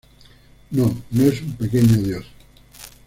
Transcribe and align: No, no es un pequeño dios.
No, 0.71 0.97
no 1.11 1.23
es 1.25 1.39
un 1.43 1.53
pequeño 1.57 2.01
dios. 2.01 2.25